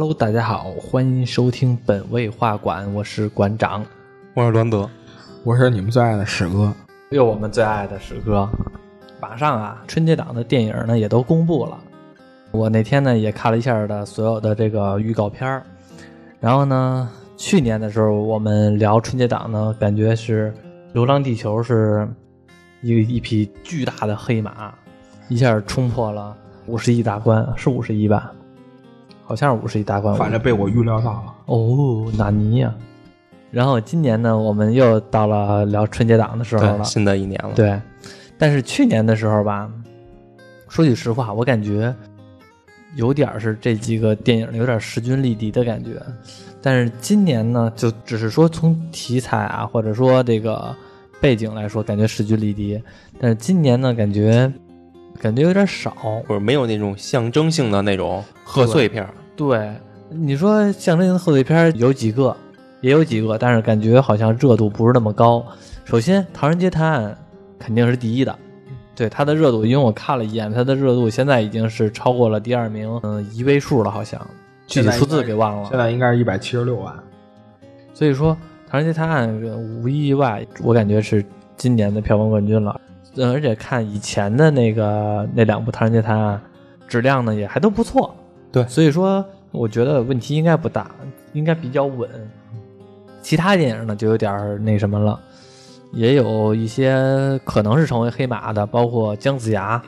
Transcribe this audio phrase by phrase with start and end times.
[0.00, 3.84] Hello，大家好，欢迎收听本位画馆，我是馆长，
[4.32, 4.88] 我是栾德，
[5.42, 6.72] 我是你们最爱的史哥，
[7.10, 8.48] 又我们最爱的史哥。
[9.20, 11.76] 马上啊，春节档的电影呢也都公布了，
[12.52, 15.64] 我那天呢也看了一下的所有的这个预告片儿，
[16.38, 20.54] 然后呢，去年的时候我们聊春节档呢，感觉是
[20.94, 22.08] 《流浪地球》是
[22.82, 24.72] 一一匹巨大的黑马，
[25.26, 28.32] 一下冲破了五十亿大关，是五十亿吧？
[29.28, 31.34] 好像是五十亿大关，反正被我预料到了。
[31.44, 32.74] 哦，纳尼呀？
[33.50, 37.50] 然后今年呢，我们又到了聊春节档的时候了，新的一年了。
[37.54, 37.78] 对，
[38.38, 39.70] 但是去年的时候吧，
[40.66, 41.94] 说句实话，我感觉
[42.96, 46.00] 有点是这几个电影有点势均力敌的感觉。
[46.62, 50.74] 但是今年呢，就只是说从题材啊，或者说这个
[51.20, 52.82] 背景来说，感觉势均力敌。
[53.20, 54.50] 但是今年呢，感觉。
[55.20, 55.90] 感觉有点少，
[56.26, 59.06] 或者没有那种象征性的那种贺岁片。
[59.36, 59.72] 对，
[60.08, 62.36] 你说象征性的贺岁片有几个，
[62.80, 65.44] 也有几个，但是感觉好像热度不是那么高。
[65.84, 67.10] 首先，《唐人街探案》
[67.58, 68.38] 肯定是第一的，
[68.94, 74.20] 对它的热度，因为我看了一眼，它的热度现在已经是超过了第二名，嗯，一位数了，好像
[74.66, 75.68] 具体数字给忘了。
[75.68, 76.94] 现在应该是一百七十六万。
[77.92, 78.34] 所以说，
[78.70, 79.28] 《唐人街探案》
[79.82, 81.24] 无一意外，我感觉是
[81.56, 82.80] 今年的票房冠军了。
[83.18, 86.40] 嗯，而且看以前的那个那两部《唐人街探案》，
[86.88, 88.14] 质量呢也还都不错。
[88.52, 90.90] 对，所以说我觉得问题应该不大，
[91.32, 92.08] 应该比较稳。
[93.20, 95.18] 其他电影呢就有点那什么了，
[95.92, 99.82] 也有一些可能是成为黑马的，包括姜子牙，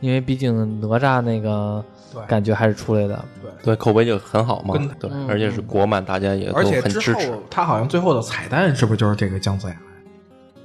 [0.00, 1.82] 因为毕竟哪吒那个
[2.28, 3.24] 感觉还是出来的。
[3.42, 4.76] 对对，口碑就很好嘛。
[5.00, 7.16] 对，而且是国漫，大家也都很支持。
[7.50, 9.76] 他好像最后的彩蛋是不是就是这个姜子牙？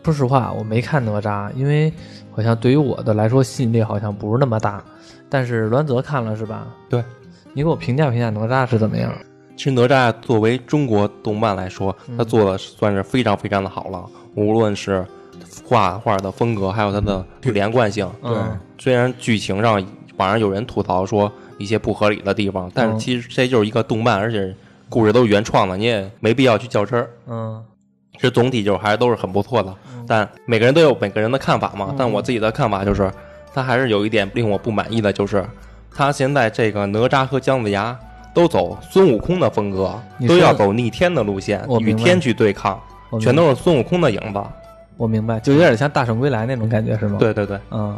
[0.03, 1.91] 说实话，我没看哪吒，因为
[2.31, 4.83] 好像对于我的来说吸引力好像不是那么大。
[5.30, 6.67] 但是栾泽看了是吧？
[6.89, 7.03] 对，
[7.53, 9.14] 你给我评价评价哪吒是怎么样？
[9.55, 14.03] 其实哪吒作为中国动漫来说，他做的算是非常非常的好了。
[14.36, 15.05] 无论是
[15.64, 18.09] 画画的风格，还有它的连贯性。
[18.23, 18.36] 对，
[18.80, 19.73] 虽然剧情上
[20.17, 24.53] 网上有人吐槽说一些不合理的地方，但是其实这就是一个动漫，而且
[24.89, 27.09] 故事都是原创的，你也没必要去较真儿。
[27.27, 27.64] 嗯。
[28.21, 29.76] 其实总体就还是都是很不错的，
[30.08, 31.92] 但每个人都有每个人的看法嘛。
[31.98, 33.11] 但我自己的看法就是，
[33.52, 35.43] 他还是有一点令我不满意的，就是
[35.92, 37.98] 他现在这个哪吒和姜子牙
[38.32, 42.80] 都走孙悟空的风格，都要走逆天的路线，与天去对抗，
[43.20, 44.39] 全都是孙悟空的影子。
[44.98, 47.17] 我明白，就有点像大圣归来那种感觉，是吗？
[47.20, 47.98] 对对对，嗯。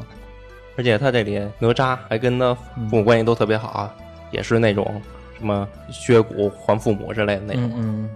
[0.77, 3.93] 而且他这里哪吒还跟他父母关系都特别好啊，
[4.31, 5.01] 也是那种
[5.37, 7.69] 什么削骨还父母之类的那种。
[7.75, 8.09] 嗯。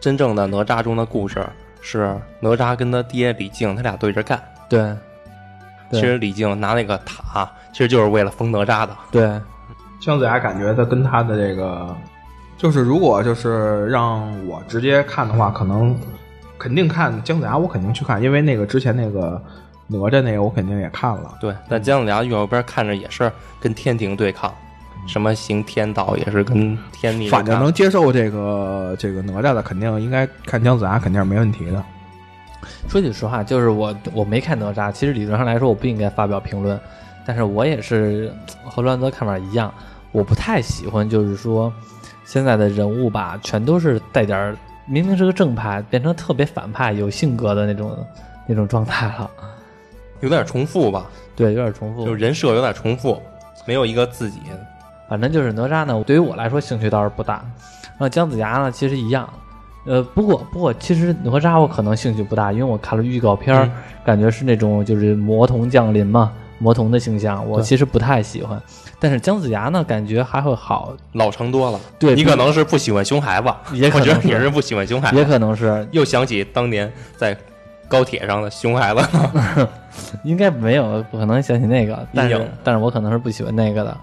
[0.00, 1.44] 真正的哪吒中的故事
[1.80, 4.40] 是哪吒跟他爹李靖他俩对着干。
[4.68, 4.94] 对，
[5.90, 8.96] 其实李靖拿那个塔，其实就是为了封哪吒的。
[9.10, 9.40] 对，
[10.00, 11.96] 姜子牙感觉他跟他的这个，
[12.56, 15.98] 就是如果就是让我直接看的话，可能
[16.58, 19.42] 肯定看姜子牙，我肯定去看，因为那个之前那个
[19.86, 21.34] 哪吒那个我肯定也看了。
[21.40, 24.54] 对，但姜子牙右边看着也是跟天庭对抗。
[25.08, 31.82] 什么行天道也是跟天逆，反正能接受这个这个哪吒的，肯定应该看姜子牙，肯定是没问题的。
[32.88, 36.78] 说句实话，就是我我没看哪吒，其实理论上来说我不应该发表评论，
[37.26, 38.30] 但是我也是
[38.64, 39.72] 和栾泽看法一样，
[40.12, 41.72] 我不太喜欢，就是说
[42.24, 44.54] 现在的人物吧，全都是带点
[44.86, 47.96] 明明是个正派，变成特别反派、有性格的那种
[48.46, 49.30] 那种状态了，
[50.20, 51.06] 有点重复吧？
[51.34, 53.22] 对，有点重复，就人设有点重复，
[53.66, 54.40] 没有一个自己。
[55.08, 57.42] 反正就是哪吒呢，对于我来说兴趣倒是不大。
[57.82, 59.28] 然后姜子牙呢，其实一样。
[59.84, 63.70] 呃，不过不过，其实哪吒我可能兴趣不大，因为我看了预告片儿，
[64.04, 68.60] 感觉是那种就是魔童降临嘛，魔童的形象，我其实不太喜欢。
[69.00, 71.80] 但是姜子牙呢，感觉还会好，老成多了。
[71.98, 77.34] 对你可能是不喜欢熊孩子，也可能你是不喜欢熊孩子，也可能是又想起当年在
[77.88, 79.00] 高铁上的熊孩子。
[80.22, 83.96] 应该没有，不可能想起那个，但是但是我可能是不喜欢那个的。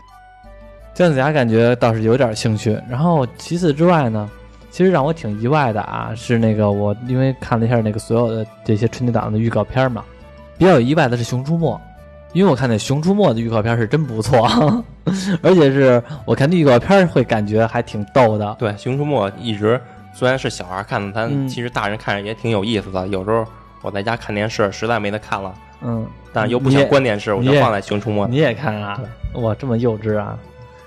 [0.96, 4.30] 姜子牙感觉倒是有点兴趣，然后其次之外呢，
[4.72, 10.06] 其实让我挺意外的啊，是那个我因为看了一下那个所有的这些春节档的预告片嘛，
[10.58, 11.76] 比较有意外的是《熊出没》，
[12.32, 14.48] 因为我看那《熊出没》的预告片是真不错，
[15.44, 18.56] 而且是我看那预告片会感觉还挺逗的。
[18.58, 19.80] 对，《熊出没》一直
[20.14, 23.06] 虽然是小孩看的，但其实大人看着也挺有意思的。
[23.10, 23.46] 有时候
[23.82, 28.24] 我在家看电视，实在没得看了，嗯，但又不想关电视，我就放在《熊出没》。
[28.30, 28.98] 你也看啊？
[29.34, 30.40] 哇，这么幼稚啊！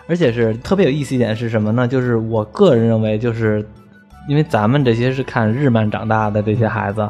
[0.08, 1.86] 而且是特别有意思一点是什么呢？
[1.86, 3.64] 就是我个人认为，就是
[4.26, 7.08] 因为咱们这些是看日漫长大的这些孩子，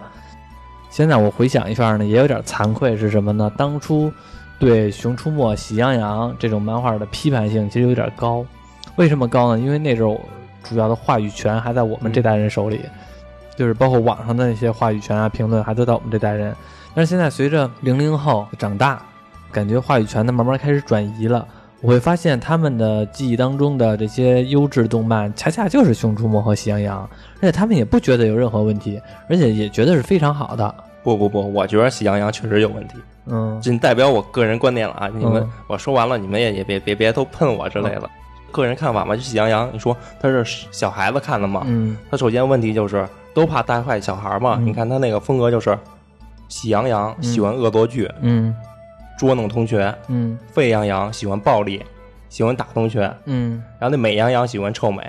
[0.90, 2.96] 现在我回想一下呢，也有点惭愧。
[2.96, 3.50] 是什么呢？
[3.56, 4.12] 当初
[4.58, 8.44] 对《熊出没》《喜羊羊》这种漫画的批判性其实有点高。
[8.96, 9.60] 为什么高呢？
[9.60, 10.20] 因为那时候
[10.64, 12.80] 主要的话语权还在我们这代人手里，
[13.56, 16.52] 就是包括网上的那些话语权啊、评论还都在我们这代人。
[16.94, 19.00] 但是现在随着零零后长大，
[19.52, 21.46] 感觉话语权呢慢慢开始转移了。
[21.80, 30.74] 我会发现他们的记忆当中的这些优质动漫，恰恰就是《熊出没》和《喜羊羊》，而且他们也不觉得有任何问题，而且也觉得是非常好的。
[31.04, 32.94] 不不不，我觉得《喜羊羊》确实有问题。
[33.26, 35.08] 嗯，仅代表我个人观点了啊！
[35.14, 38.10] 你们嗯我说完了，你们也也别别别都喷我之类的。
[38.50, 41.62] 个人看法嘛，就《喜羊羊》，你说他是小孩子看的嘛？
[41.66, 44.56] 嗯他首先问题就是都怕带坏小孩嘛。
[44.58, 45.78] 嗯你看他那个风格就是，
[46.48, 48.54] 喜羊羊喜欢恶作剧，嗯
[49.18, 50.38] 捉弄同学；嗯。
[50.52, 51.84] 沸羊羊喜欢暴力，
[52.30, 53.62] 喜欢打同学；嗯。
[53.78, 55.02] 然后那美羊羊喜欢臭美，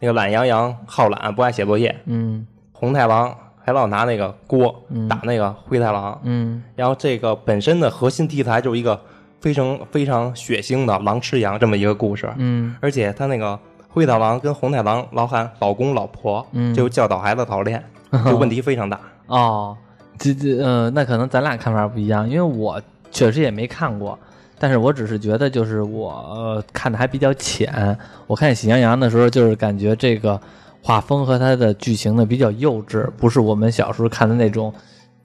[0.00, 1.94] 那个懒羊羊好懒，不爱写作业。
[2.04, 2.46] 嗯。
[2.72, 3.34] 红太狼
[3.64, 5.08] 还老拿那个锅嗯。
[5.08, 6.20] 打那个灰太狼。
[6.24, 6.62] 嗯。
[6.76, 9.00] 然后这个本身的核心题材就是一个
[9.40, 12.74] 非常非常血腥的狼吃羊这么一个故事，嗯。
[12.80, 13.58] 而且他那个
[13.88, 16.74] 灰太狼跟红太狼老喊老公老婆，嗯。
[16.74, 17.82] 就教导孩子早恋，
[18.26, 19.00] 就问题非常大。
[19.26, 19.76] 哦，
[20.18, 22.80] 这这呃，那可能咱俩看法不一样，因为我
[23.14, 24.18] 确实也没看过，
[24.58, 27.96] 但是我只是觉得就是我、呃看的还比较浅。
[28.26, 30.38] 我看《喜羊羊》的时候，就是感觉这个
[30.82, 34.74] 画风和它的剧情呢比较幼稚，不是我们小时候看的那种。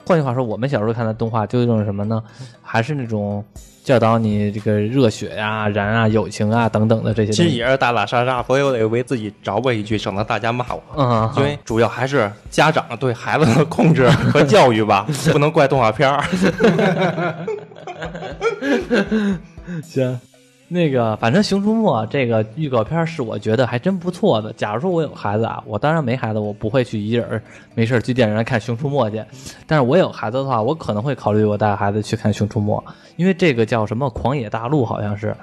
[0.06, 2.24] 换句话说，我们小时候看的动画就是那种什么呢？
[2.64, 3.44] 还是那种
[3.84, 7.32] 教导你这个热血呀、燃啊、友情啊等等的这些。
[7.32, 10.82] 其实也是打打杀杀，所以我得为自己着补一句，省得大家骂我。
[10.98, 16.24] 嗯，因为主要还是家长对孩子的控制和教育吧， 不能怪动画片儿。
[19.84, 20.20] 行，
[20.68, 24.54] 那个反正《熊出没》这个预告片是我觉得还真不错的。
[24.54, 27.42] 假如说我有孩子啊，我当然没孩子，我不会去一人
[27.76, 29.24] 没事去电影院看《熊出没》去。
[29.68, 32.78] 但是我有孩子的话，我可能会考虑我带孩子去看《熊出没》，
[33.16, 35.36] 因为这个叫什么《狂野大陆》好像是。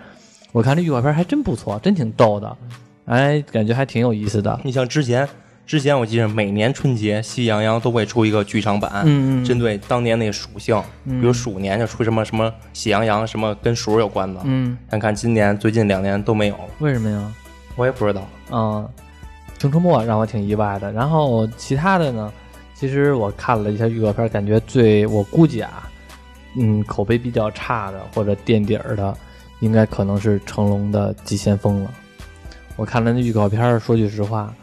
[0.52, 2.56] 我看这预告片还真不错，真挺逗的，
[3.04, 4.58] 哎，感觉还挺有意思的。
[4.64, 5.28] 你像之前，
[5.66, 14.40] 之前我记得每年春节《喜羊羊》都会出一个剧场版，嗯嗯针对当年那个属性，嗯比如鼠年就出什么什么喜羊羊，什么跟鼠有关的。
[14.44, 17.32] 嗯，但看今年最近两年都没有了，为什么呀？
[17.74, 18.24] 我也不知道。
[18.52, 18.88] 嗯，
[19.60, 20.92] 《熊出没》让我挺意外的。
[20.92, 22.32] 然后其他的呢，
[22.72, 25.90] 其实我看了一下预告片，感觉最我估计啊，
[26.56, 29.12] 嗯，口碑比较差的或者垫底儿的，
[29.58, 31.90] 应该可能是成龙的《急先锋》了。
[32.76, 34.54] 我看了那预告片，说句实话，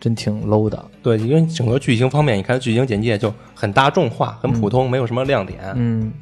[0.00, 0.84] 真挺 low 的。
[1.02, 5.60] 对，因为整个剧情方面，你看剧情简介就很大众化、很普通，没有什么亮点。
[5.74, 6.12] 嗯，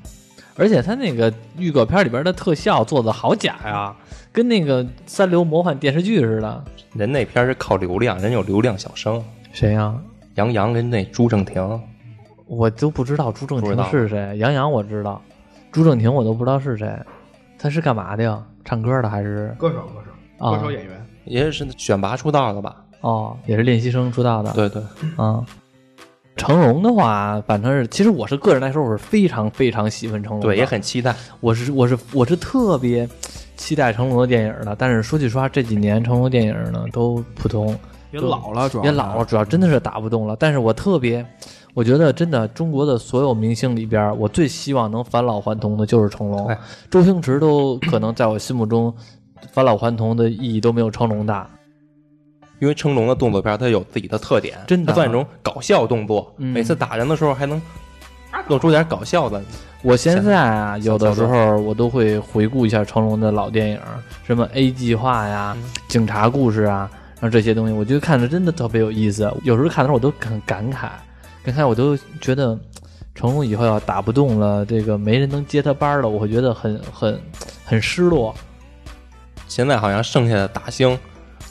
[0.56, 3.94] 而且他那个预告片里边的特效做的好假呀，
[4.32, 6.64] 跟那个三流魔幻电视剧似的。
[6.94, 9.94] 人那片是靠流量，人有流量小生，谁呀、
[10.36, 11.80] 杨洋跟那朱正廷，
[12.46, 15.20] 我都不知道朱正廷是谁，杨洋我知道，
[15.70, 16.98] 朱正廷我都不知道是谁，
[17.58, 18.42] 他是干嘛的呀？
[18.64, 21.06] 唱歌的还是歌手，歌手，啊歌手演员。
[21.24, 22.76] 也是选拔出道的吧？
[23.00, 24.52] 哦，也是练习生出道的？
[24.52, 24.82] 对对，
[25.16, 25.44] 啊。
[26.36, 31.16] 成龙的话，反正是，其实我是个人来说，我是非常非常喜欢成龙，对，也很期待。
[31.40, 33.08] 我是我是我是特别
[33.56, 34.76] 期待成龙的电影的。
[34.78, 37.74] 但是说句实话，这几年成龙电影呢都普通，
[38.12, 40.36] 也老了，主要也老了，主要真的是打不动了。
[40.38, 41.24] 但是我特别，
[41.72, 46.58] 我觉得真的中国的所有明星里边，我最希望能返老还童的就是成龙哎。
[46.90, 48.94] 周星驰都可能在我心目中
[49.52, 51.48] 返老还童的意义都没有成龙大。
[52.58, 57.60] 因为成龙的动作片它有自己的特点，真的它算一种搞笑动作，嗯每次打人的时候还能
[58.48, 59.42] 露出点搞笑的。
[59.82, 63.80] 我现在啊，有的时候我都会回顾一下成龙的老电影，
[64.26, 69.32] 什么 A 计划呀、嗯警察故事啊，然后这些东西，我觉得看着真的特别有意思。
[69.44, 70.88] 有时候看的时候我都很感慨，
[71.44, 72.58] 感慨我都觉得
[73.14, 77.20] 成龙以后要打不动了，这个没人能接他班了，我会觉得很很
[77.64, 78.34] 很失落。
[79.46, 80.98] 现在好像剩下的打星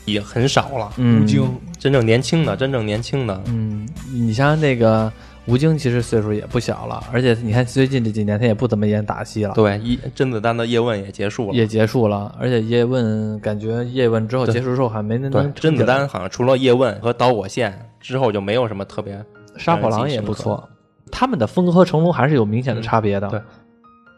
[0.05, 5.12] 也很少了，嗯，吴京，真正年轻的，真正年轻的，嗯，你像那个
[5.45, 9.53] 吴京，其实岁数也不小了，而且你看最近这几年他也不怎么演打戏了。
[9.53, 11.53] 对，一甄子丹的叶问也结束了。
[11.53, 19.24] 也结束了，而且叶问感觉叶问之后结束之后还没那能，甄子丹好像除了叶问和导火线之后就没有什么特别。
[19.57, 20.67] 杀破狼也不错，
[21.09, 23.27] 他们的风格和成龙还是有明显的差别的。
[23.27, 23.41] 嗯对，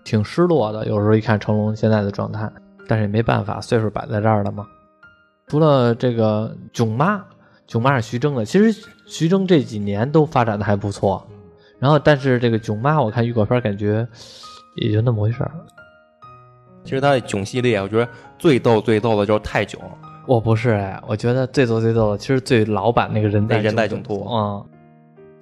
[0.04, 0.84] 挺失落的。
[0.88, 2.52] 有时候一看成龙现在的状态，
[2.88, 4.66] 但是也没办法，岁数摆在这儿了嘛。
[5.48, 7.24] 除了这个囧妈，
[7.66, 11.26] 囧妈是徐峥的，其实徐峥这几年都发展的还不错。
[11.80, 14.06] 然后，但是这个囧妈，我看预告片感觉
[14.76, 15.52] 也就那么回事儿。
[16.84, 19.80] 其实他的囧系列，我觉得最逗最逗的就是泰囧，
[20.26, 24.66] 我不是哎，我觉得最逗最逗的，其实最老版那个人代那人代囧囧途嗯，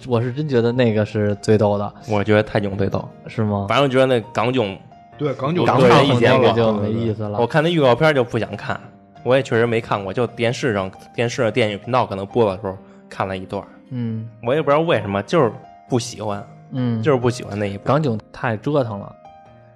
[0.08, 3.08] 我是真觉得那个是最逗的，我觉得泰囧最逗。
[3.26, 3.66] 是吗？
[3.68, 4.78] 反正我觉得那港囧，
[5.18, 7.40] 对港囧港囧港场意见我那个就没意思了。
[7.40, 8.80] 我看那预告片就不想看。
[9.26, 12.78] 我也确实没看过，就电视上电视电影频道可能播的时候
[13.10, 15.52] 看了一段，嗯我也不知道为什么，就是
[15.90, 17.84] 不喜欢，嗯，就是不喜欢那一部。
[17.84, 19.14] 港囧太折腾了。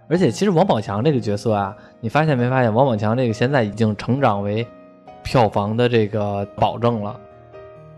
[0.08, 2.74] 而且其实王宝强这个角色啊，你发现没发现？
[2.74, 4.66] 王宝强这个现在已经成长为
[5.24, 7.20] 票房的这个保证了。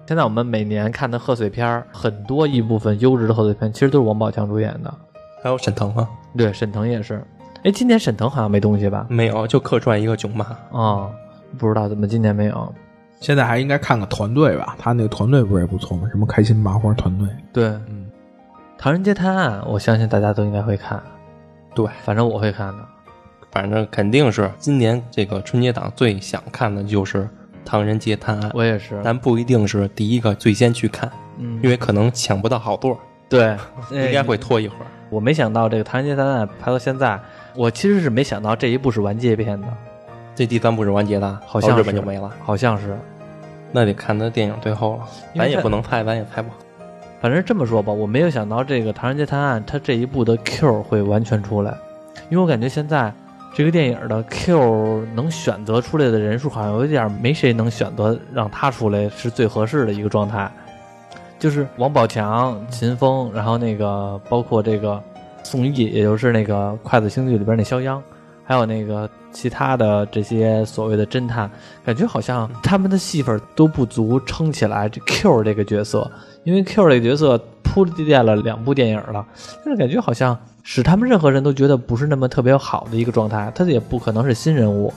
[0.07, 4.93] 现在我们每年看的贺岁片儿，很多一部分优质的贺岁片，其实都是王宝强主演的。
[5.41, 7.23] 还有沈腾啊，对，沈腾也是。
[7.63, 9.05] 哎，今年沈腾好像没东西吧？
[9.09, 10.45] 没有，就客串一个囧妈。
[10.73, 11.09] 啊、
[11.57, 12.73] 不知道怎么今年没有。
[13.19, 16.07] 现在还应该看个团队吧，他那个团队不是也不错吗？
[16.09, 18.09] 什么开心麻花团队，对，嗯，
[18.79, 20.99] 《唐人街探案》，我相信大家都应该会看，
[21.75, 22.83] 对，反正我会看的。
[23.51, 27.23] 反正肯定是今年这个春节档最想看的就是
[27.63, 32.97] 《唐人街探案》，我也是，但不一定是第一个最先去看，嗯，因为可能抢不到好座，
[33.29, 33.55] 对，
[33.91, 34.87] 应该会拖一会儿。
[35.11, 37.19] 我没想到这个《唐人街探案》拍到现在，
[37.55, 39.67] 我其实是没想到这一部是完结篇的，
[40.35, 42.97] 这第三部是完结的，好像到日本是就没了，好像是。
[43.71, 46.57] 那得看他电影最后了，咱也不能猜，咱也猜不好。
[47.21, 51.73] 反正这么说吧，我没有想到这个《唐人街探案》它这一部的 Q 会完全出来，
[52.29, 53.13] 因为我感觉现在
[53.53, 60.51] 这个电影的 Q 能选择出来的人数好像有点没谁能选择让他出来是最合适的一个状态，
[61.39, 65.01] 就是王宝强、秦风，然后那个包括这个
[65.43, 68.01] 宋轶，也就是那个《筷子兄弟》里边那肖央，
[68.51, 71.49] 还有那个其他的这些所谓的侦探，
[71.85, 76.11] 感觉好像他们的戏份都不足撑起来这 Q 这个角色，
[76.43, 79.25] 因为 Q 这个角色铺垫了两部电影了，
[79.63, 84.93] 但是感觉好像使他们任何人都觉得不是那么特别好的一个状态，他也不可能是新人物，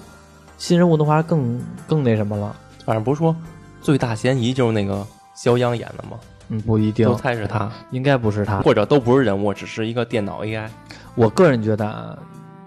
[0.58, 3.37] 新人物的话更更那什么了，反正不是说
[3.80, 5.06] 最大嫌疑就是那个
[5.37, 6.18] 肖央演的吗？
[6.49, 10.68] 嗯，不一定都，猜是他，应该不是他，或者都不是人物，只是一个电脑 AI。
[11.14, 12.18] 我个人觉得啊，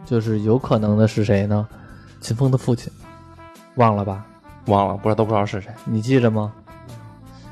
[0.07, 1.67] 就是有可能的是谁呢？
[2.21, 2.91] 秦风的父亲，
[3.75, 4.25] 忘了吧？
[4.65, 5.69] 忘了，不知道都不知道是谁。
[5.83, 6.51] 你记着吗？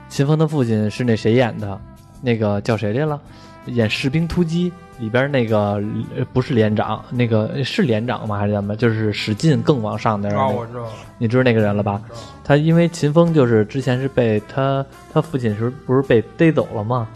[0.07, 1.79] 秦风的父亲是那谁演的？
[2.21, 3.21] 那个叫谁来了？
[3.65, 4.71] 演《士兵突击》
[5.01, 5.81] 里边那个
[6.15, 8.37] 呃不是连长，那个是连长吗？
[8.37, 8.75] 还是什么？
[8.75, 12.01] 就是史进更往上的人、那我知道了，你知道那个人了吧？
[12.43, 17.07] 他因为秦风就是之前是被他他父亲是不是被逮走了吗？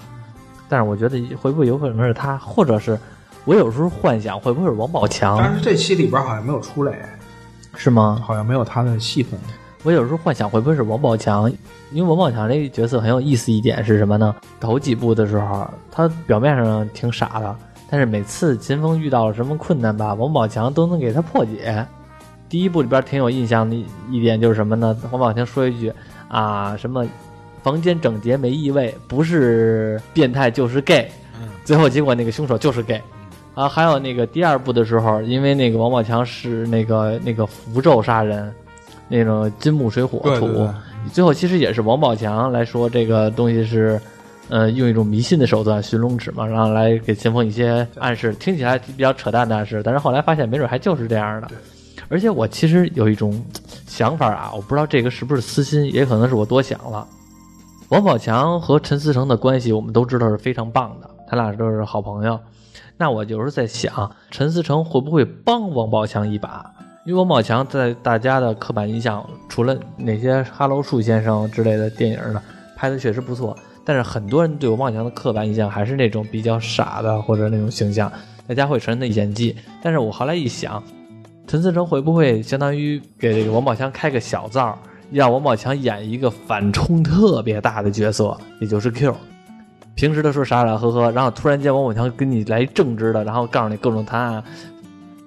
[0.67, 2.99] 但是我觉得会不会有可能是他，或者是
[3.45, 7.17] 我有时候幻想会不会是王宝强但，是这期里边好像没有出来，
[7.75, 8.21] 是吗？
[8.23, 9.39] 好像没有他的戏份。
[9.83, 11.49] 我有时候幻想会不会是王宝强，
[11.91, 14.35] 因为王宝强这个角色很有意思一点是什么呢？
[14.59, 17.55] 头几部的时候，他表面上挺傻的，
[17.89, 21.85] 但是每次秦风遇到了什么困难吧，王宝强都能给他破解。
[22.49, 23.75] 第一部里边挺有印象的
[24.09, 24.95] 一点就是什么呢？
[25.11, 25.93] 王宝强说一句
[26.27, 27.05] 啊，什么
[27.63, 31.09] 房间整洁没异味，不是变态就是 gay，
[31.63, 33.01] 最后结果那个凶手就是 gay。
[33.59, 38.49] 啊，还有那个第二部的时候，因为那个王宝强是那个那个符咒杀人，
[39.09, 40.69] 那种金木水火土，对对对
[41.11, 43.99] 最后其实也是王宝强来说这个东西是，
[44.47, 51.49] 呃，用一种迷信的手段寻龙指嘛，然后来给秦风一些暗示，听起来比较扯淡的暗示，但是后来发现没准还就是这样的。
[52.07, 53.43] 而且我其实有一种
[53.85, 57.05] 想法啊，我不知道这个是不是私心，也可能是我多想了。
[57.89, 62.39] 王宝强和陈思诚的关系我们都知道是非常棒的，他俩都是好朋友。
[63.01, 66.69] 那我就是在想，陈思诚会不会帮王宝强一把？
[67.05, 72.43] 因为王宝强在大家的刻板印象，除了那些《哈喽树先生》之类的电影呢，
[72.75, 78.11] 拍的确实不错，但是很多人对王宝强的刻板印象还是那种比较傻的或者那种形象，
[78.45, 79.55] 大家会承认的演技。
[79.81, 80.83] 但是我后来一想，
[81.47, 84.77] 陈思诚会不会相当于给这个王宝强开个小灶，
[85.09, 89.15] 让王宝强演一个反冲特别大的角色，也就是 Q。
[89.99, 94.41] 平时的时候傻傻呵呵，然后突然间王宝强跟你来正直的，然后告诉你各种答案，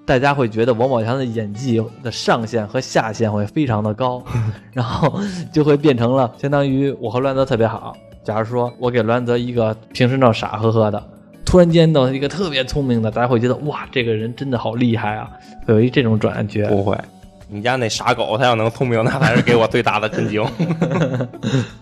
[0.06, 4.24] 大家会觉得王宝强的演技的上限和下限会非常的高，
[4.72, 5.20] 然后
[5.52, 7.94] 就会变成了相当于我和栾泽特别好。
[8.24, 11.06] 假如说我给栾泽一个平时那傻呵呵的，
[11.44, 15.30] 突然间弄一个特别聪明的，大家会觉得哇，这个人真的好厉害啊，
[15.66, 16.66] 会有一这种转觉。
[16.68, 16.96] 不会，
[17.46, 20.42] 你家那傻狗，它要能聪明，那才是给我最大的震惊。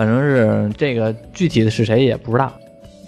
[0.00, 2.50] 反正是这个具体的是谁也不知道。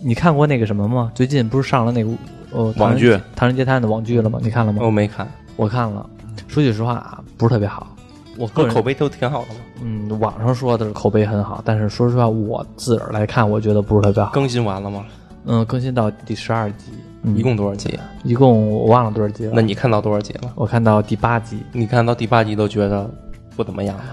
[0.02, 1.10] 你看过那个什么吗？
[1.14, 2.10] 最近不是上了那个
[2.50, 4.38] 呃网剧《唐人街探案》的网剧了吗？
[4.42, 4.82] 你看了吗？
[4.84, 6.06] 我没看，我看了。
[6.48, 7.96] 说句实话啊，不是特别好。
[8.36, 9.60] 我个人口碑都挺好的嘛。
[9.80, 14.30] 嗯，网上说的是口碑很好，但是说实话，我自个儿来看，我觉得不是特别好。
[14.32, 15.06] 更新完了吗？
[15.46, 17.98] 嗯，更新到第十二集，嗯一共多少集？
[18.22, 19.52] 一共我忘了多少集了。
[19.54, 20.52] 那你看到多少集了？
[20.56, 23.10] 我看到第八集，你看到第八集都觉得
[23.56, 24.04] 不怎么样了。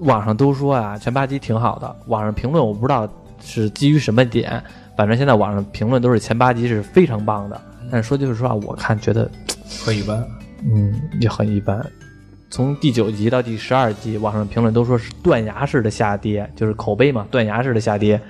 [0.00, 1.96] 网上都说啊，前八集挺好的。
[2.06, 3.08] 网上评论我不知道
[3.40, 4.62] 是基于什么点，
[4.96, 7.60] 反正现在网上评论都是前八集是非常棒的。
[7.90, 9.30] 但是说句实话，我看觉得
[9.84, 10.26] 很一般。
[10.64, 11.84] 嗯也很一般。
[12.50, 18.20] 从第九集到第十二集，网上评论都说是断崖式的下跌，就是口碑嘛，断崖式的下跌。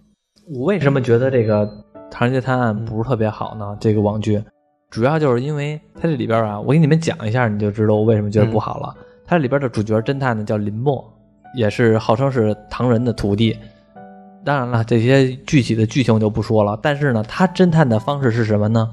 [0.52, 1.66] 我为什么觉得这个
[2.10, 3.76] 《唐人街探案》不是特别好呢？
[3.80, 4.42] 这个网剧，
[4.90, 8.94] 主要就是因为它这里边啊，我给你们讲一下，你就知道我为什么觉得不好了。
[9.24, 11.02] 它里边的主角侦探呢叫林默，
[11.54, 13.56] 也是号称是唐人的徒弟。
[14.44, 16.78] 当然了，这些具体的剧情我就不说了。
[16.82, 18.88] 但是呢，他侦探的方式是什么呢？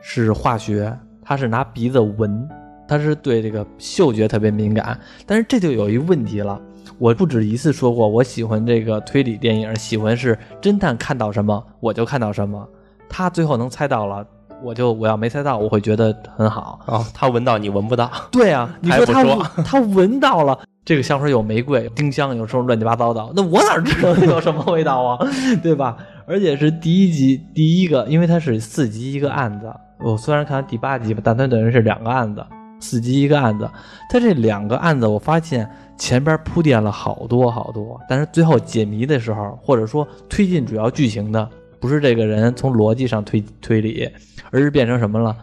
[0.00, 2.48] 是化学，他是拿鼻子闻，
[2.86, 4.98] 他是对这个嗅觉特别敏感。
[5.26, 6.60] 但是这就有一问题了，
[6.98, 12.68] 我不止一次说过，我喜欢这个推理电影，喜欢是侦探看到什么我就看到什么，
[13.08, 14.24] 他最后能猜到了，
[14.62, 16.80] 我就我要没猜到，我会觉得很好。
[16.86, 20.58] 哦，他闻到你闻不到，对啊，你说他说 他闻到了。
[20.84, 25.18] 这个香水有玫瑰、丁香，有时候乱七八糟的，那我哪知道有什么味道啊？
[25.62, 25.96] 对吧？
[26.26, 29.72] 而且是第一集第一个，因为它是四集一个案子。
[30.00, 32.44] 我虽然看到第八集吧，但它等于是两个案子，
[32.80, 33.70] 四集一个案子。
[34.10, 41.48] 它这两个案子，我发现前边铺垫了好多好多，但是最后解谜的时候，或者说推进主要剧情的，
[41.82, 44.08] 不是这个人从逻辑上推推理，
[44.52, 45.36] 而是变成什么了？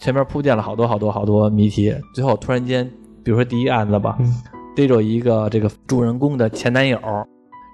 [0.00, 2.90] 前面铺垫了好多好多好多谜题，最后突然间，
[3.22, 4.16] 比如说第一案子吧，
[4.74, 6.98] 逮着一个这个主人公的前男友，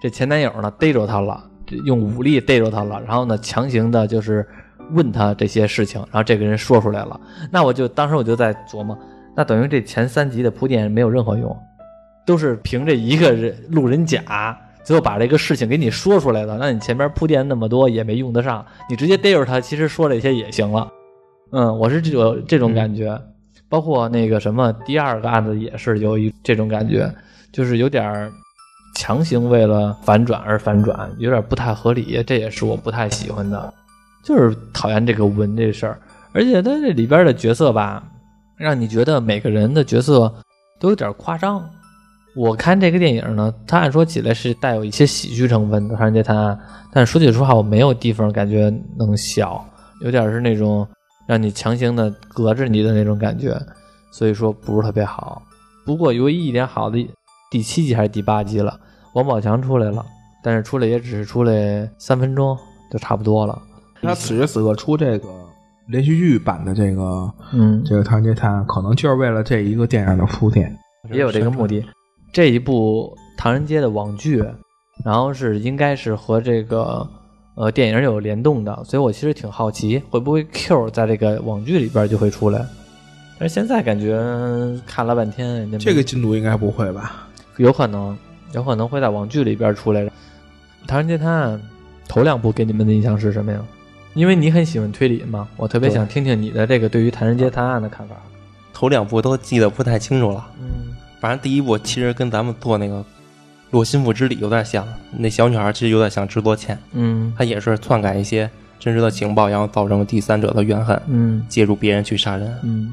[0.03, 1.41] 这前男友呢逮着他了，
[1.85, 4.45] 用武力逮着他了，然后呢强行的就是
[4.91, 8.99] 问他这些事情，然后这个人说出来了，那我就当时我就在琢磨，
[9.37, 11.57] 那等于这前三集的铺垫没有任何用，
[12.27, 14.59] 都是凭这一个人路人甲。
[14.83, 20.91] 最后把这个事情给你说出来了，那你前边铺垫那么多也没用得上，你直接逮着他，其实说这些也行了。
[21.53, 23.21] 嗯，我是这种这种感觉。
[23.69, 27.09] 包括那个什么第二个案子也是有一这种感觉，
[27.53, 28.29] 就是有点
[28.97, 33.73] 强行为了反转而反转，有点不太合理，这也是我不太喜欢的，
[34.25, 36.01] 就是讨厌这个文这事儿。
[36.33, 38.03] 而且他这里边的角色吧，
[38.57, 40.35] 让你觉得每个人的角色
[40.81, 41.65] 都有点夸张。
[42.37, 46.55] 我看这个电影呢，它按说起来是带有一些喜剧成分的《唐人街探案》，
[46.93, 49.65] 但是说句实话，我没有地方感觉能笑，
[50.03, 50.87] 有点是那种。
[51.27, 53.57] 让你强行的隔着你的那种感觉，
[54.11, 55.41] 所以说不是特别好。
[55.87, 57.09] 不过唯一一点好的，
[57.53, 58.77] 第七集还是第八集了，
[59.15, 60.05] 王宝强出来了，
[60.43, 62.59] 但是出来也只是出来三分钟
[62.91, 63.57] 就差不多了。
[64.03, 65.29] 他此时此刻出这个
[65.87, 70.77] 连续剧版的这个，嗯，这个《唐人街探案》，可能就是为了这一个电影的铺垫，
[71.13, 71.87] 也有这个目的。
[72.33, 74.45] 这一部《唐人街》的网剧，
[75.05, 77.09] 然后是应该是和这个。
[77.57, 82.65] 呃，电影有联动的，所以我其实挺好奇，会不会 Q 在这个网剧里边就会出来？
[83.39, 84.19] 但是现在感觉
[84.87, 87.29] 看了半天，这个进度应该不会吧？
[87.59, 88.17] 有可能，
[88.53, 90.03] 有可能会在网剧里边出来。
[90.87, 91.59] 《唐人街探案》
[92.09, 93.63] 头两部给你们的印象是什么呀？
[94.15, 98.17] 因为你很喜欢推理嘛，我特别想听听你的这个对于《唐人街探案》的看法。
[98.73, 100.90] 头两部都记得不太清楚了，嗯，
[101.21, 103.05] 反正第一部其实跟咱们做那个。
[103.73, 104.85] 洛心腹之礼有点像，
[105.17, 112.93] 那小女孩其实有点像智多倩，嗯，她也是篡改一些真实的情报，然后造成第三者的怨恨，嗯，借助别人去杀人，嗯，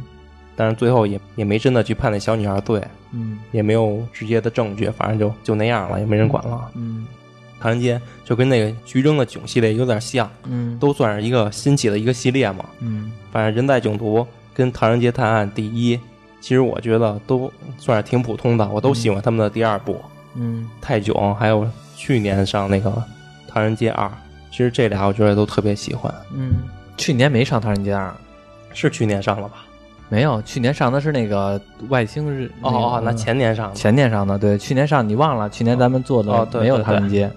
[0.56, 2.80] 但是最后也也没真的去判那小女孩罪，
[3.12, 7.08] 嗯，也没有直接的证据，反正就就那样了，也没人管了，嗯，
[7.60, 16.00] 唐人街就跟那个徐峥的囧系列有点像，嗯，都算是一个新起的一个系列嘛，嗯，反正人在囧途跟唐人街探案第一，
[16.48, 20.02] 其实我觉得都算是挺普通的，我都喜欢他们的第二部。
[20.36, 22.90] 嗯，泰囧还有去年上那个
[23.50, 24.06] 《唐人街二》，
[24.50, 26.10] 其实这俩我觉得都特别喜欢。
[26.34, 26.54] 嗯，
[26.96, 28.08] 去年没上《唐人街二》，
[28.74, 29.66] 是去年上了吧？
[30.08, 32.50] 没有，去年上的是那个外星日。
[32.62, 33.76] 哦哦，那前年上的。
[33.76, 35.50] 前年上的，对，去年上你忘了？
[35.50, 37.28] 去年咱们做的没有《唐人街》。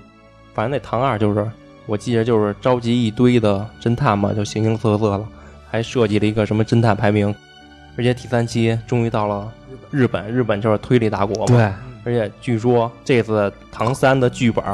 [0.55, 1.51] 反正那《唐二》就是，
[1.87, 5.27] 我记得就是召集一堆的侦探嘛，就形形色色了，
[5.69, 7.35] 还设计了一个什么侦探排名，
[8.01, 9.53] 而且第三期终于到了
[9.91, 11.45] 日本，日本就是推理大国嘛。
[11.47, 11.71] 对。
[12.03, 14.65] 而且据说这次唐三的剧本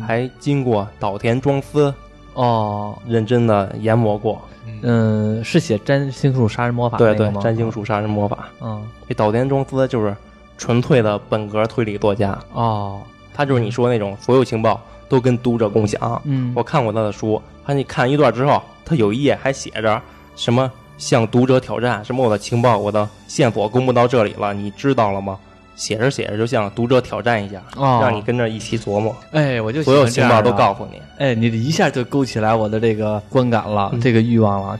[0.00, 1.92] 还经过岛田庄司
[2.32, 4.40] 哦认真的研磨过，
[4.80, 8.48] 嗯，是写占星术杀人魔法对对，占星术杀人魔法。
[8.62, 10.16] 嗯，这岛田庄司就是
[10.56, 13.02] 纯粹的本格推理作家哦，
[13.34, 16.22] 他就是你说那种所有情报都跟读者共享。
[16.24, 20.00] 嗯，我看过他的书，他你看一段之后，他有一页还写着
[20.34, 25.36] 什么向读者挑战，什么我的情报我的线索公布到这里了，你知道了吗？
[25.74, 29.16] 写着写着，就向读者挑战一下，让你跟着一起琢磨。
[29.32, 31.00] 哎，我就所有情报都告诉你。
[31.16, 34.78] 哎，你一下就勾起来我的这个观感了，这个欲望了。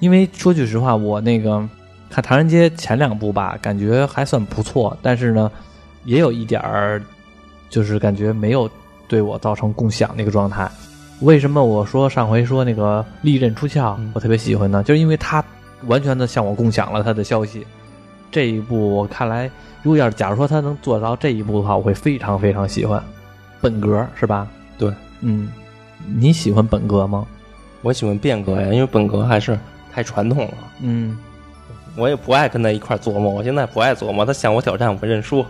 [0.00, 1.58] 因为说句实话，我那个
[2.10, 5.48] 看《唐人街》前两部吧，感觉还算不错，但是呢，
[6.04, 7.00] 也有一点儿，
[7.70, 8.68] 就是感觉没有
[9.06, 10.68] 对我造成共享那个状态。
[11.20, 14.82] 为什么我说上回说那个利刃出鞘，我特别喜欢呢？
[14.82, 15.42] 就是因为他
[15.86, 17.66] 完全的向我共享了他的消息。
[18.30, 19.50] 这一步我看来，
[19.82, 23.02] 如果要是假如说他能做到这一步的话，我会非常非常喜欢。
[23.60, 24.46] 本格是吧？
[24.76, 25.48] 对，嗯，
[26.16, 27.24] 你喜欢本格吗？
[27.82, 29.58] 我喜欢变革呀，因为本格还是
[29.92, 30.54] 太传统了。
[30.80, 31.16] 嗯，
[31.96, 34.26] 我也不爱跟他一块琢磨，我现在不爱琢磨。
[34.26, 35.46] 他向我挑战，我认输。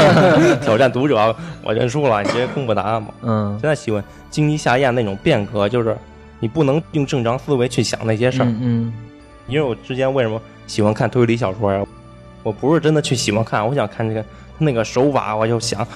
[0.62, 2.22] 挑战读者，我认输了。
[2.22, 3.12] 你直接公布答案吧。
[3.22, 5.94] 嗯，现在喜欢经济下咽那种变革，就是
[6.40, 8.46] 你不能用正常思维去想那些事儿。
[8.46, 8.92] 嗯，
[9.46, 11.84] 因为我之前为什么喜欢看推理小说呀？
[12.42, 14.24] 我不是真的去喜欢看，我想看这个
[14.56, 15.86] 那个手法，我就想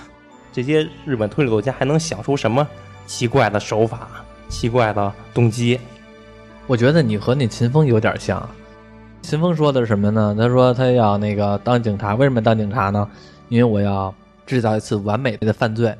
[0.53, 2.67] 这些日本推理作家还能想出什么
[3.07, 4.09] 奇怪的手法、
[4.49, 5.81] 奇怪的动机。
[6.67, 8.47] 我觉得你和那秦风有点像。
[9.27, 10.37] 秦风说的是什么呢？
[10.39, 13.11] 他说他要那个当警察，为什么当警察呢？
[13.49, 14.15] 因为我要
[14.47, 15.93] 制造一次完美的犯罪。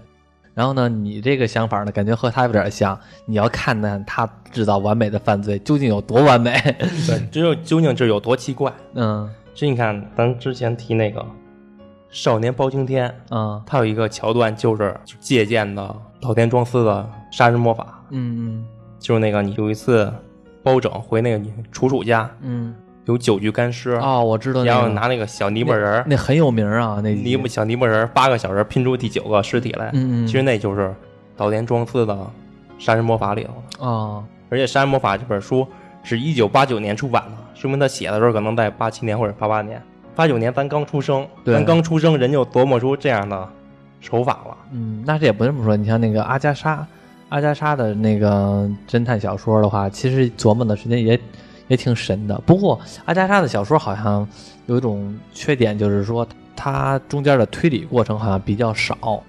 [0.55, 2.97] 然后呢，你这个想法呢，感觉和他有点像。
[3.25, 6.57] 你要看看他制造完美的犯罪究竟有多完美。
[7.09, 8.73] 对，这 就究竟这有多奇怪？
[8.95, 9.29] 嗯。
[9.57, 11.21] 这你看，咱之前提那个
[12.09, 18.05] 《少年包青天》，嗯，他有一个桥段，就是借鉴的岛田庄司的杀人魔法。
[18.11, 18.67] 嗯嗯，
[19.01, 20.13] 就是那个你有一次
[20.63, 22.73] 包拯回那个楚楚家，嗯，
[23.07, 23.93] 有九具干尸。
[23.93, 24.63] 哦，我知道。
[24.63, 29.91] 然后拿那个小泥巴人那很有名啊，那泥巴小泥巴人八个小人拼出第九个尸体来。
[29.95, 30.95] 嗯嗯，其实那就是
[31.37, 32.17] 岛田庄司的
[32.79, 33.87] 杀人魔法里头。
[33.87, 35.67] 哦，而且《杀人魔法》这本书
[36.03, 37.33] 是一九八九年出版的。
[37.55, 39.83] 说明他写的时候可能在八七年或者八八年，
[40.15, 43.49] 八九年咱刚出生，咱刚出生人就琢磨出这样的
[44.01, 44.57] 手法了。
[44.73, 45.75] 嗯，那这也不这么说。
[45.75, 46.87] 你像那个阿加莎，
[47.31, 51.19] 阿加莎的那个侦探小说的话，其实琢磨的时间也
[51.69, 52.41] 也挺神的。
[52.47, 54.27] 不过阿加莎的小说好像
[54.67, 59.23] 有一种缺点，就是说它中间的推理过程好像比较少。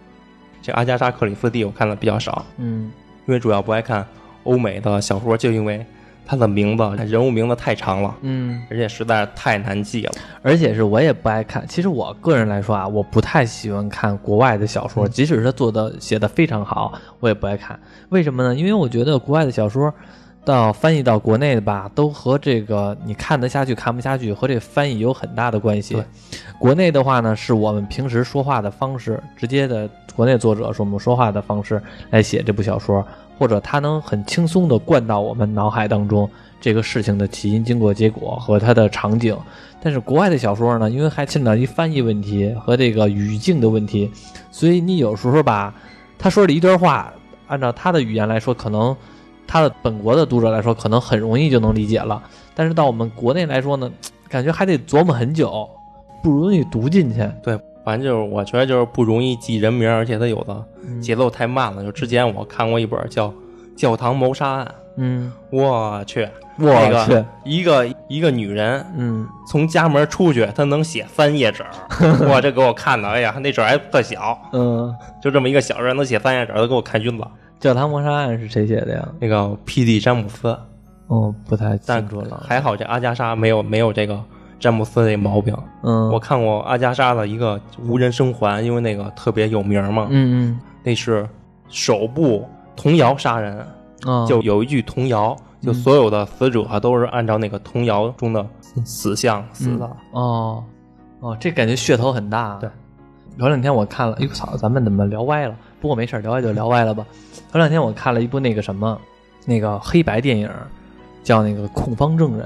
[0.61, 2.91] 这阿加莎克里斯蒂我看的比较少，嗯，
[3.25, 4.05] 因为主要不爱看
[4.43, 5.85] 欧美的小说，就因为。
[6.29, 11.65] 它的名字，人物名字太长了，嗯，而且实在是太难记了，而且是我也不爱看。
[11.69, 17.79] 其实我个人来说啊，我不太喜欢看国外的小说，即使是他做的写的非常好，我也不爱看。
[18.09, 18.53] 为什么呢？
[18.53, 19.93] 因为我觉得国外的小说
[20.47, 26.01] 到翻译到国内的吧，都和这个你看得下去看不下去和这翻译有很大的关系。
[26.57, 33.05] 国内的话呢，是我们平时说话的方式，直接的国内作者是我们说话的方式来写这部小说。
[33.39, 36.27] 或者他能很轻松地灌到我们脑海当中
[36.59, 39.37] 这个事情的起因、经过、结果和它的场景，
[39.79, 44.09] 但是国外的小说呢，因为还牵扯到一翻译问题和这个语境的问题，
[44.49, 45.71] 所以你有时候吧，
[46.17, 47.13] 他说的一段话，
[47.45, 48.97] 按照他的语言来说，可能
[49.47, 52.21] 他的本国的读者来说，可能很容易就能理解了，
[52.53, 53.89] 但是到我们国内来说呢，
[54.29, 55.69] 感觉还得琢磨很久，
[56.21, 57.27] 不容易读进去。
[57.41, 57.57] 对。
[57.85, 60.61] 反正就是，我觉得就是不容易记人名，而且他有的
[61.01, 61.81] 节奏太慢了。
[61.81, 63.29] 就之前我看过一本叫
[63.77, 64.65] 《教堂谋杀案》，
[64.97, 66.27] 嗯，我去，
[66.59, 71.63] 我去，一个一个女人，嗯，从家门出去，她能写三页纸，
[72.27, 77.25] 哇，这给我看的，哎呀，那纸还特小，嗯，就这么一个小人能写三页纸，都给我看晕了。
[77.59, 79.07] 《教堂谋杀案》是谁写的呀？
[79.19, 79.99] 那个 P.D.
[79.99, 80.57] 詹姆斯，
[81.07, 82.43] 哦，不太清楚了。
[82.47, 84.21] 还好这阿加莎没有没有这个。
[84.59, 91.29] 詹姆斯这毛病，嗯，我看过阿加莎的一个无人生还，因为那个特别有名嘛，嗯嗯，那是
[91.69, 92.43] 首部
[92.75, 93.63] 童谣杀人，
[94.27, 98.43] 就有一句童谣，就所有的死者都是按照那个童谣中的
[98.83, 100.63] 死相死的，哦
[101.19, 102.57] 哦，这感觉噱头很大。
[102.59, 102.67] 对，
[103.37, 105.55] 头两天我看了，哎呦操，咱们怎么聊歪了？
[105.79, 107.05] 不过没事，聊歪就聊歪了吧。
[107.51, 108.99] 头两天我看了一部那个什么，
[109.45, 110.49] 那个黑白电影，
[111.23, 112.45] 叫那个《控方证人》。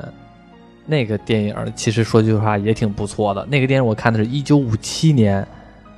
[0.86, 3.46] 那个电影其实说句实话也挺不错的。
[3.46, 5.48] 那个电影我看的是一九五七年，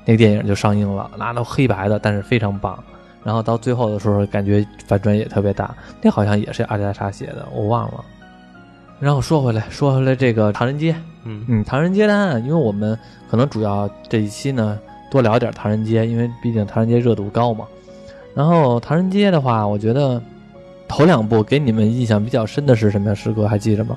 [0.06, 2.78] 那个电影就上映了，拿到黑白的，但是非常棒。
[3.24, 5.74] 然后到最后的时候，感觉反转也特别大。
[6.02, 8.04] 那好像也是阿加莎写的，我忘了。
[9.00, 10.92] 然后说回来，说回来这个《唐人街》，
[11.24, 12.98] 嗯嗯，《唐人街探案》，因为我们
[13.32, 14.78] 可能主要这一期呢
[15.14, 17.66] 多聊点《唐人街》，因为毕竟《唐人街》热度高嘛。
[18.34, 20.20] 然后《唐人街》的话，我觉得
[20.88, 23.16] 头两部给你们印象比较深的是什么呀？
[23.16, 23.96] 师哥还记着吗？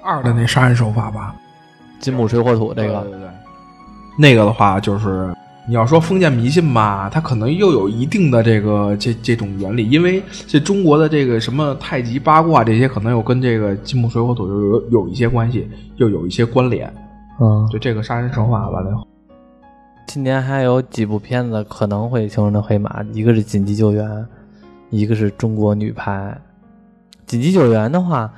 [0.00, 1.34] 二的那杀人手法吧，
[1.98, 3.28] 金木水火土这个，对对对，
[4.16, 5.34] 那个的话就是
[5.66, 16.90] 你要说封建迷信吧，它可能又有一定的这个这这种原理，因为这中国的这个什么太极八卦这些，可能又跟这个金木水火土又有有一些关系，又有一些关联。
[17.40, 18.78] 嗯，就这个杀人手法吧。
[18.84, 18.90] 那
[20.08, 24.04] 今年还有几部片子可能会形成的黑马，一个是《紧急救援》，
[24.88, 26.36] 一个是中国女排。
[27.26, 28.32] 紧急救援的话。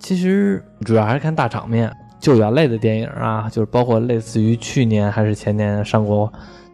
[0.00, 6.30] 其实主要还是看大场面，救援类的电影啊，就是包括类似于去年还是前年上过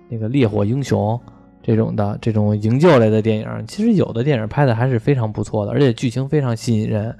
[0.09, 1.15] 那个《烈火英雄》
[1.63, 7.15] 这种的这种营救类的电影，其实有的电影拍的还是非常不错的，而且剧情非常吸引人。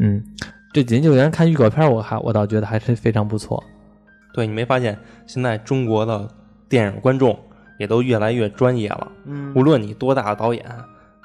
[0.00, 0.24] 嗯，
[0.72, 3.62] 这紧急救援看预告片，我还我倒觉得还是非常不错。
[4.32, 6.26] 对你没发现现在中国的
[6.68, 7.38] 电影观众
[7.78, 9.12] 也都越来越专业了。
[9.24, 10.64] 嗯无论你多大的导演、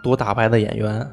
[0.03, 1.05] 多大牌的演员，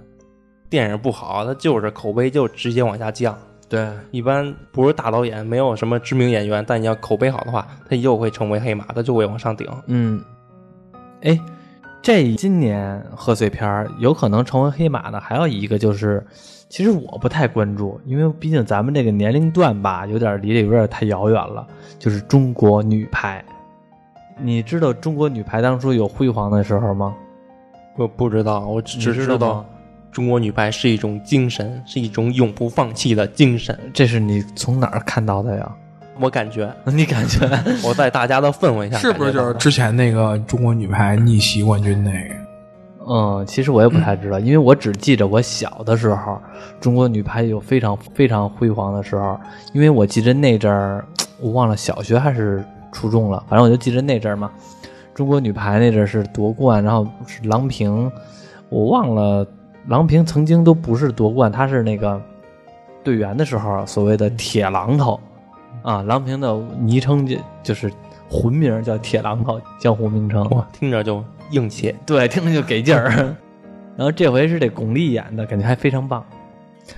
[0.68, 3.36] 电影不好，它就是口碑就直接往下降。
[3.68, 9.66] 对，一般不是大导演，没有什么知名演员，但你要口碑好的话，他又会成为黑马，他就会往上顶。
[9.86, 10.22] 嗯，
[11.22, 11.36] 哎，
[12.00, 16.24] 这今年贺岁片儿有可能成为黑马的，还有一个就是，
[16.68, 21.66] 其实我不太关注，因为毕竟咱们这个年龄段吧，有点离得有点太遥远了。
[21.98, 23.44] 就是中国女排，
[24.38, 27.14] 你知道中国女排当初有辉煌的时候吗？
[27.96, 29.64] 我不知道，我只知道知道
[30.12, 33.78] 中国女排是一种精神，是一种永不放弃的精神。
[33.94, 35.70] 这是你从哪儿看到的呀？
[36.20, 37.48] 我感觉你感觉？
[37.82, 42.34] 我在大家的氛围下，是不是就是之前那个中国女排逆袭冠军那个？
[43.08, 46.38] 嗯，其实我也不太知道，因为我只记着我小的时候，
[46.80, 49.38] 中国女排有非常非常辉煌的时候。
[49.72, 51.04] 因为我记得那阵儿，
[51.40, 52.64] 我忘了小学还是
[52.96, 54.50] 初中了，反正我就记着那阵儿嘛。
[55.14, 58.10] 中国女排那阵儿是夺冠，然后是郎平，
[58.70, 59.46] 我忘了
[59.88, 62.18] 郎平曾经都不是夺冠，她是那个
[63.04, 65.20] 队员的时候所谓的铁榔头
[65.82, 67.92] 啊，郎平的昵称就就是
[68.30, 70.42] 魂名叫铁榔头，江湖名称。
[70.50, 71.94] 哇，听着就硬气。
[72.06, 73.34] 对，听着就给劲儿。
[73.96, 76.24] 然后这回是这巩俐演的，感觉还非常棒，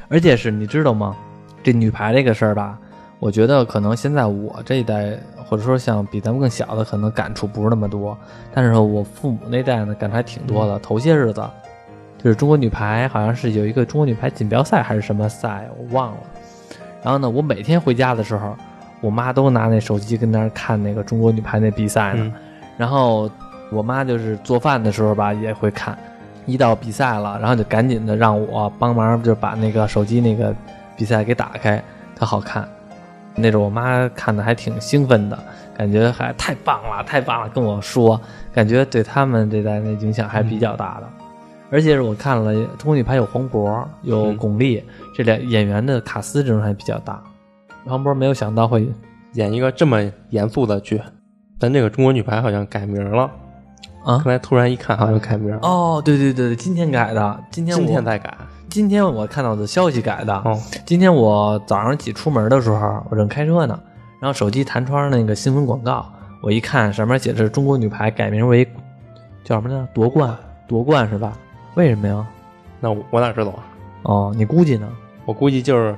[0.09, 1.17] 而且是你知道吗？
[1.63, 2.79] 这女排这个事儿吧，
[3.21, 8.17] 我觉得可能现在我这一代，或者说像比咱们更小的，可能感触不是那么多。
[8.55, 10.79] 但是我父母那代呢，感触还挺多的。
[10.79, 11.43] 头些日子，
[12.23, 16.19] 就是中国女排好像是有一个中国女排锦标赛还是什么赛，我忘了。
[17.03, 18.57] 然后呢，我每天回家的时候，
[19.01, 22.25] 我妈都拿那手机跟那儿看那个中国女排那比赛呢。
[22.25, 22.33] 嗯
[22.77, 23.29] 然后
[23.73, 25.99] 我妈就是做饭的时候吧，也会看。
[26.47, 30.55] 一到比赛了，然后就赶紧的让我帮忙，就把那个手机那个
[30.97, 31.83] 比赛给打开，
[32.15, 32.67] 特好看。
[33.35, 35.39] 那阵我妈看的还挺兴奋的，
[35.77, 38.21] 感觉还太棒了，太棒了，跟我说，
[38.53, 41.09] 感觉对他们这代的影响还比较大的。
[41.71, 44.83] 而且是我看了中国女排有黄渤，有嗯巩俐，
[45.15, 47.23] 这俩演员的卡斯阵容还比较大。
[47.85, 48.91] 黄渤没有想到会
[49.35, 51.01] 演一个这么严肃的剧，
[51.59, 53.31] 但这个中国女排好像改名了。
[54.09, 55.59] 啊刚才突然一看，好像改名了。
[55.61, 58.35] 哦，对对对对，今天改的，今天我今天再改。
[58.71, 60.35] 今天我看到的消息改的。
[60.47, 63.79] 哦，今天我早上起出门的时候，我正开车呢，
[64.19, 66.11] 然后手机弹窗那个新闻广告，
[66.43, 68.67] 我一看上面写的是中国女排改名为
[69.45, 69.87] 叫什么呢？
[69.93, 70.35] 夺冠，
[70.67, 71.37] 夺冠是吧？
[71.75, 72.27] 为什么呀？
[72.81, 73.63] 那我我哪知道啊？
[74.05, 74.89] 哦，你估计呢？
[75.27, 75.95] 我估计就是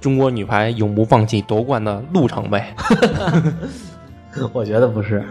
[0.00, 2.74] 中国女排永不放弃夺冠的路程呗。
[4.52, 5.24] 我觉得不是，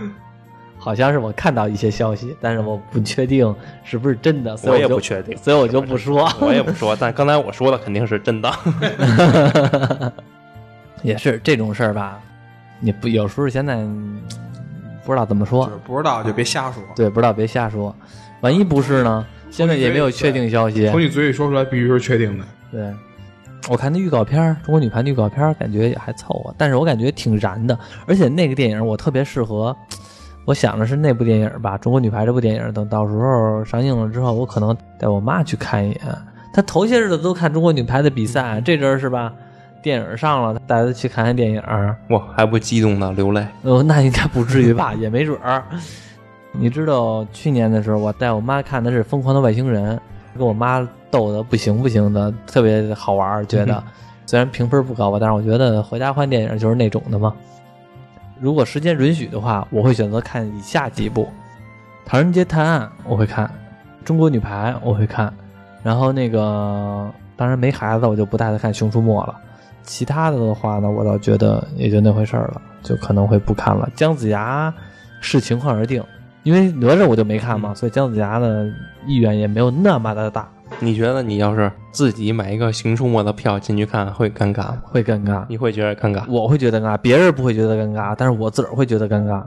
[0.88, 6.32] 好像是我看到一些消息，但是我不确定是不是真的，所我也不确定，所以我就不说。
[6.40, 6.96] 我也不说。
[6.98, 8.50] 但刚才我说的肯定是真的。
[11.04, 12.22] 也是这种事儿吧，
[12.80, 14.18] 你不有时候现在嗯
[15.04, 16.82] 不知道怎么说就，是不知道就别瞎说。
[16.96, 17.94] 对，不知道别瞎说，
[18.40, 19.26] 万一不是呢？
[19.52, 20.90] 现在也没有确定消息。
[20.90, 22.46] 从你嘴里说出来必须是确定的。
[22.72, 22.94] 对，
[23.70, 29.76] 我看那预告片，中国女排的预告片，感觉也还凑合，但是我感觉挺燃的，而且那个电影我特别适合。
[30.48, 36.00] 我想的是那部电影吧，中国女排这部电影，等到时候上映了之后，我可能带我妈去看一眼。
[36.54, 39.34] 她头些日子都看中国女排的比赛，这阵儿是吧？
[39.84, 41.62] 电影上了，带她去看看电影。
[42.12, 43.46] 哇，还不激动的流泪。
[43.64, 45.62] 呃，那应该不至于吧，也没准儿。
[46.58, 49.98] 你知道去年的时候，我带我妈看的是《疯狂的外星人》，
[50.38, 50.80] 跟我妈
[51.12, 53.46] 逗的不行不行的，特别好玩儿。
[53.46, 53.84] 觉得
[54.26, 57.34] 虽然评分不高吧，但是我觉得回家欢电影就是那种的嘛。
[58.40, 61.24] 如果时间允许的话，我会选择看以下几部：
[62.06, 63.46] 《唐人街探案》我会看，
[64.04, 65.34] 《中国女排》我会看，
[65.84, 69.36] 然后那个当然没孩子我就不带他看《熊出没》了。
[69.84, 73.90] 其他的的话呢，我倒觉得也就那回事儿了，就可能会不看了。
[73.96, 74.74] 姜子牙
[75.22, 76.04] 视情况而定，
[76.44, 78.68] 因为哪吒我就没看嘛，所以姜子牙的
[79.06, 80.48] 意愿也没有那么的大，
[80.80, 84.82] 你觉得你要是自己买一个《熊出没》的票进去看，会尴尬吗？
[84.84, 85.46] 会尴尬。
[85.50, 86.24] 你会觉得尴尬？
[86.30, 89.44] 我会觉得尴尬，别人不会觉得尴尬，但是我自个儿会觉得尴尬。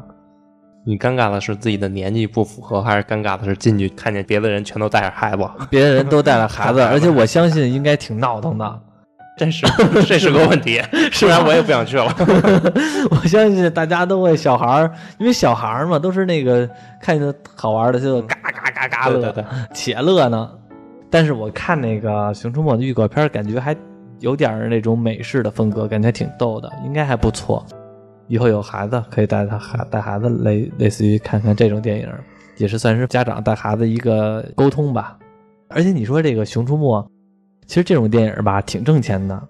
[0.84, 5.42] 你尴尬的是自己的年纪不符合，还是尴尬的是进去看见别的人全都带着孩子？
[5.68, 8.80] 别人都带着孩子， 而且我相信应该挺闹腾的。
[9.36, 9.66] 这是
[10.06, 10.82] 这是个问题，
[11.20, 12.12] 不然我也不想去了。
[13.10, 16.68] 我相信大家都会小孩儿，因为小孩儿嘛，都是那个
[17.00, 19.34] 看见好玩的就嘎嘎嘎嘎乐，
[19.72, 20.50] 且乐呢。
[21.10, 23.76] 但是我看那个《熊出没》的预告片，感觉还
[24.20, 27.66] 有点那种美式的风格，感觉挺逗的，应该还不错。
[28.28, 32.08] 以后有孩子可以带他孩带孩子类类似于看看这种电影，
[32.58, 35.18] 也是算是家长带孩子一个沟通吧。
[35.68, 37.02] 而且你说这个《熊出没》，
[37.66, 39.42] 其实这种电影吧挺挣钱的，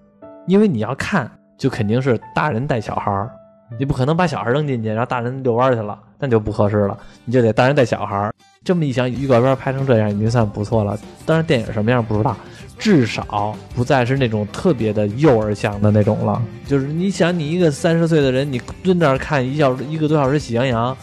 [0.47, 3.29] 因为你要看就肯定是大人带小孩儿，
[3.77, 6.97] 你不可能把小孩扔进去，然后大人遛弯去了，那就不合适了。
[7.23, 8.33] 你就得大人带小孩儿。
[8.63, 10.95] 这么一想，预告片拍成这样已经算不错了。
[11.25, 12.37] 当然，电影什么样不知道，
[12.77, 16.39] 至少不再是那种特别的幼儿向的那种了。
[16.67, 20.95] 就是你想，你一个三十岁的人，你蹲那儿看一小时一个多小时《喜羊羊》，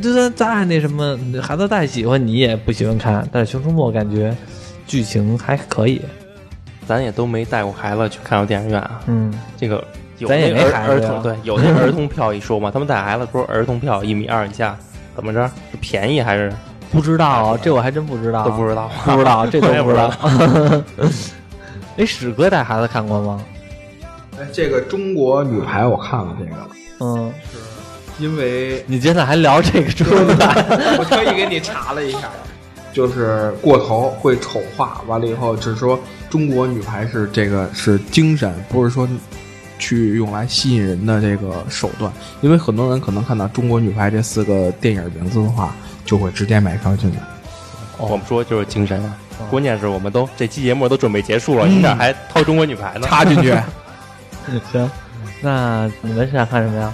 [0.00, 3.24] 就算咱还那什么，孩子再喜欢，你也不喜欢看。
[3.30, 4.36] 但是《熊出没》感觉
[4.84, 6.02] 剧情还可以。
[6.88, 9.00] 咱也都没带过孩子去看过电影院啊。
[9.06, 9.84] 嗯，这个
[10.18, 14.76] 有咱也没儿孩子儿童对，有那儿童票一说嘛，他们带孩子说儿童票一米二以下，
[15.14, 16.52] 怎么着是便宜还是
[16.90, 18.90] 不知道啊，这我还真不知道，都不知道？
[19.04, 20.82] 不知道， 这都我也不知道道。
[21.96, 23.42] 哎，史哥带孩子看过吗？
[24.38, 26.52] 哎，这个中国女排我看了这个，
[27.00, 30.54] 嗯，是因为你今天还聊这个中国版？
[30.98, 32.30] 我特意给你查了一下，
[32.92, 35.98] 就是过头会丑化，完了以后只是说
[36.28, 39.08] 中国女排是这个是精神，不是说
[39.78, 42.10] 去用来吸引人的这个手段。
[42.40, 45.74] 因为很多人可能看到中国女排这四个电影名字的话，
[46.10, 47.18] 就会直接买票进来。
[47.96, 49.16] 我们说就是精神啊。
[49.48, 53.06] 关键是我们都这期节目都准备结束了，你这还掏中国女排呢？
[53.06, 53.54] 插进去，
[54.72, 54.90] 行，
[55.40, 56.92] 那你们是想看什么呀？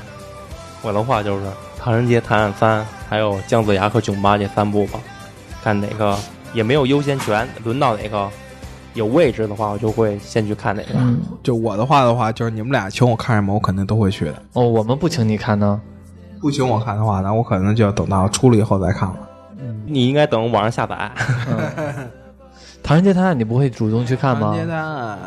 [0.82, 1.46] 我的话就是
[1.78, 5.00] 《唐人街探案三》，还有《姜子牙和囧妈》这三部吧。
[5.64, 6.16] 看哪个
[6.52, 8.28] 也没有优先权，轮到哪个
[8.92, 10.90] 有位置的话，我就会先去看哪个。
[10.96, 14.42] 嗯，就我的话的话，就是你们俩请我看什么，我肯定都会去的。
[14.52, 15.80] 哦，我们不请你看呢。
[16.46, 19.16] 不请我看的话，那我可能就要等到出了以后再看了。
[19.84, 21.10] 你应该等网上下载。
[22.84, 24.50] 唐人街探案你不会主动去看吗？
[24.50, 25.18] 唐人街探案，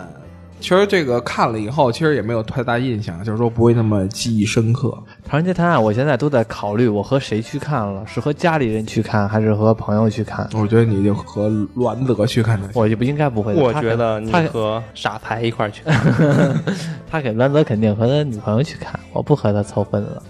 [0.61, 4.97] 其实这个看了以后，其实也没有太大印象，就是说不会那么记忆深刻。
[5.25, 8.01] 唐人街探案，我现在都在考虑，我和谁去看了？
[8.07, 10.49] 是和家里人去看，还是和朋友去看？
[10.53, 12.69] 我觉得你就和栾泽去看的。
[12.73, 13.53] 我就不应该不会。
[13.55, 15.83] 我觉得你他和傻才一块儿去。
[17.11, 20.21] 他给栾泽肯定和他女朋友去看，我不和他凑份子。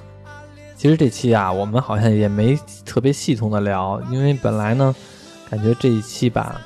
[0.79, 4.95] 其实这期啊，我们好像也没特别系统的聊，因为本来呢，
[5.51, 6.61] 感觉这一期吧，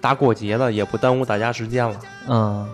[0.00, 1.96] 大过节的也不耽误大家时间了，
[2.28, 2.64] 嗯，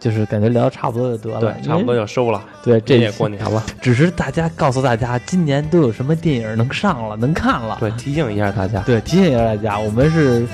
[0.00, 2.42] 就是感觉聊的差不多就得了，对，差不多就收了。
[2.62, 7.76] 对，这也过年了， 只是大家告诉大家，今年都有什么电影能上了，能看了。
[7.78, 8.80] 对，提醒一下大家。
[8.80, 10.46] 对，提醒一下大家，我们是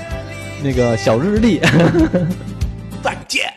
[0.61, 1.61] 那个小日历。
[3.01, 3.49] 再见。